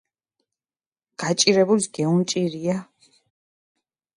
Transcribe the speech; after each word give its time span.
გაჭირებულს 1.19 1.85
გეუნჭირია 1.95 2.75